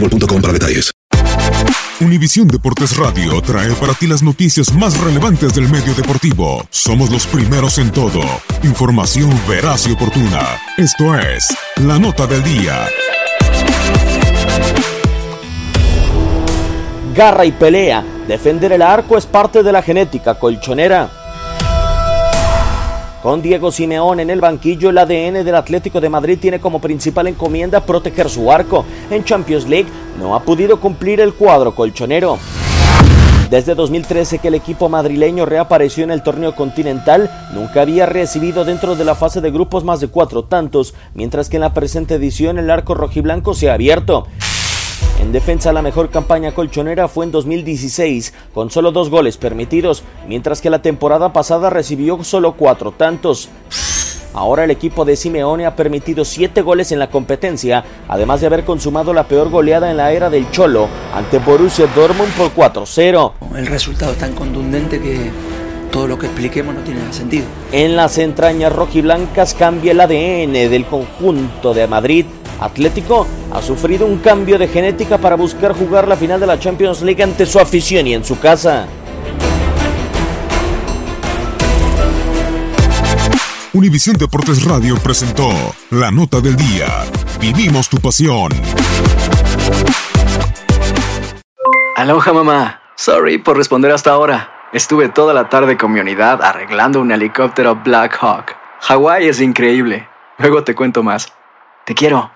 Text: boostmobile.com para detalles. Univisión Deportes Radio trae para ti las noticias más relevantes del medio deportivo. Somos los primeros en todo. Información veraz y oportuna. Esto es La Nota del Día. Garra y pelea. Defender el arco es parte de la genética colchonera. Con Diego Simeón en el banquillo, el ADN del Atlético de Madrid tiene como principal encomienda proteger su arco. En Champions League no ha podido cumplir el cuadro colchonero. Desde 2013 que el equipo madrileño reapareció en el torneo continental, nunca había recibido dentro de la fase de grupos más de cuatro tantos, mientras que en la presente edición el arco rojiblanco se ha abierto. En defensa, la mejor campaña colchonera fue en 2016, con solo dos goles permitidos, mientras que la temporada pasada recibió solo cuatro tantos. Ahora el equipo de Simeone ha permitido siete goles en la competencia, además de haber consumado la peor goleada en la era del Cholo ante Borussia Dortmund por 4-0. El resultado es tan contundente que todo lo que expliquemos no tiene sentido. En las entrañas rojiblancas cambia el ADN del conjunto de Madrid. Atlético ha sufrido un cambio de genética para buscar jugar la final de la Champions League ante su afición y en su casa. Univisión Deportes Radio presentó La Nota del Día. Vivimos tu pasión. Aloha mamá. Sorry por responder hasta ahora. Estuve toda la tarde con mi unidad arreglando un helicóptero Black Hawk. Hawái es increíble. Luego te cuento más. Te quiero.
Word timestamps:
boostmobile.com 0.00 0.40
para 0.40 0.52
detalles. 0.52 0.92
Univisión 1.98 2.46
Deportes 2.46 2.94
Radio 2.98 3.40
trae 3.40 3.72
para 3.72 3.94
ti 3.94 4.06
las 4.06 4.22
noticias 4.22 4.72
más 4.74 5.00
relevantes 5.00 5.54
del 5.54 5.68
medio 5.70 5.94
deportivo. 5.94 6.62
Somos 6.68 7.10
los 7.10 7.26
primeros 7.26 7.78
en 7.78 7.90
todo. 7.90 8.20
Información 8.62 9.30
veraz 9.48 9.86
y 9.86 9.92
oportuna. 9.92 10.42
Esto 10.76 11.18
es 11.18 11.56
La 11.76 11.98
Nota 11.98 12.26
del 12.26 12.42
Día. 12.42 12.86
Garra 17.14 17.46
y 17.46 17.52
pelea. 17.52 18.04
Defender 18.28 18.72
el 18.72 18.82
arco 18.82 19.16
es 19.16 19.24
parte 19.24 19.62
de 19.62 19.72
la 19.72 19.80
genética 19.80 20.38
colchonera. 20.38 21.08
Con 23.26 23.42
Diego 23.42 23.72
Simeón 23.72 24.20
en 24.20 24.30
el 24.30 24.40
banquillo, 24.40 24.90
el 24.90 24.98
ADN 24.98 25.44
del 25.44 25.56
Atlético 25.56 26.00
de 26.00 26.08
Madrid 26.08 26.38
tiene 26.40 26.60
como 26.60 26.80
principal 26.80 27.26
encomienda 27.26 27.80
proteger 27.80 28.30
su 28.30 28.52
arco. 28.52 28.84
En 29.10 29.24
Champions 29.24 29.66
League 29.66 29.88
no 30.20 30.36
ha 30.36 30.44
podido 30.44 30.78
cumplir 30.78 31.20
el 31.20 31.34
cuadro 31.34 31.74
colchonero. 31.74 32.38
Desde 33.50 33.74
2013 33.74 34.38
que 34.38 34.46
el 34.46 34.54
equipo 34.54 34.88
madrileño 34.88 35.44
reapareció 35.44 36.04
en 36.04 36.12
el 36.12 36.22
torneo 36.22 36.54
continental, 36.54 37.28
nunca 37.52 37.82
había 37.82 38.06
recibido 38.06 38.64
dentro 38.64 38.94
de 38.94 39.04
la 39.04 39.16
fase 39.16 39.40
de 39.40 39.50
grupos 39.50 39.82
más 39.82 39.98
de 39.98 40.06
cuatro 40.06 40.44
tantos, 40.44 40.94
mientras 41.14 41.48
que 41.48 41.56
en 41.56 41.62
la 41.62 41.74
presente 41.74 42.14
edición 42.14 42.58
el 42.58 42.70
arco 42.70 42.94
rojiblanco 42.94 43.54
se 43.54 43.70
ha 43.70 43.74
abierto. 43.74 44.28
En 45.20 45.32
defensa, 45.32 45.72
la 45.72 45.82
mejor 45.82 46.10
campaña 46.10 46.52
colchonera 46.52 47.08
fue 47.08 47.24
en 47.24 47.32
2016, 47.32 48.34
con 48.52 48.70
solo 48.70 48.92
dos 48.92 49.10
goles 49.10 49.38
permitidos, 49.38 50.04
mientras 50.28 50.60
que 50.60 50.70
la 50.70 50.82
temporada 50.82 51.32
pasada 51.32 51.70
recibió 51.70 52.22
solo 52.22 52.52
cuatro 52.52 52.92
tantos. 52.92 53.48
Ahora 54.34 54.64
el 54.64 54.70
equipo 54.70 55.06
de 55.06 55.16
Simeone 55.16 55.64
ha 55.64 55.74
permitido 55.74 56.26
siete 56.26 56.60
goles 56.60 56.92
en 56.92 56.98
la 56.98 57.08
competencia, 57.08 57.84
además 58.06 58.42
de 58.42 58.48
haber 58.48 58.64
consumado 58.64 59.14
la 59.14 59.24
peor 59.24 59.48
goleada 59.48 59.90
en 59.90 59.96
la 59.96 60.12
era 60.12 60.28
del 60.28 60.50
Cholo 60.50 60.88
ante 61.14 61.38
Borussia 61.38 61.86
Dortmund 61.96 62.32
por 62.34 62.54
4-0. 62.54 63.32
El 63.56 63.66
resultado 63.66 64.12
es 64.12 64.18
tan 64.18 64.34
contundente 64.34 65.00
que 65.00 65.30
todo 65.90 66.06
lo 66.06 66.18
que 66.18 66.26
expliquemos 66.26 66.74
no 66.74 66.82
tiene 66.82 67.00
sentido. 67.10 67.46
En 67.72 67.96
las 67.96 68.18
entrañas 68.18 68.70
rojiblancas 68.70 69.54
cambia 69.54 69.92
el 69.92 70.00
ADN 70.00 70.52
del 70.52 70.84
conjunto 70.84 71.72
de 71.72 71.86
Madrid. 71.86 72.26
Atlético 72.60 73.26
ha 73.52 73.62
sufrido 73.62 74.06
un 74.06 74.18
cambio 74.18 74.58
de 74.58 74.68
genética 74.68 75.18
para 75.18 75.36
buscar 75.36 75.72
jugar 75.74 76.08
la 76.08 76.16
final 76.16 76.40
de 76.40 76.46
la 76.46 76.58
Champions 76.58 77.02
League 77.02 77.22
ante 77.22 77.46
su 77.46 77.58
afición 77.58 78.06
y 78.06 78.14
en 78.14 78.24
su 78.24 78.38
casa. 78.38 78.86
Univisión 83.72 84.16
Deportes 84.16 84.64
Radio 84.64 84.96
presentó 84.96 85.50
La 85.90 86.10
Nota 86.10 86.40
del 86.40 86.56
Día. 86.56 86.86
Vivimos 87.38 87.90
tu 87.90 87.98
pasión. 87.98 88.50
Aloha 91.96 92.32
mamá. 92.32 92.80
Sorry 92.94 93.36
por 93.36 93.58
responder 93.58 93.92
hasta 93.92 94.12
ahora. 94.12 94.50
Estuve 94.72 95.10
toda 95.10 95.34
la 95.34 95.50
tarde 95.50 95.76
con 95.76 95.92
mi 95.92 96.00
unidad 96.00 96.42
arreglando 96.42 97.00
un 97.00 97.12
helicóptero 97.12 97.76
Black 97.84 98.16
Hawk. 98.20 98.56
Hawái 98.80 99.28
es 99.28 99.40
increíble. 99.40 100.08
Luego 100.38 100.64
te 100.64 100.74
cuento 100.74 101.02
más. 101.02 101.32
Te 101.84 101.94
quiero. 101.94 102.35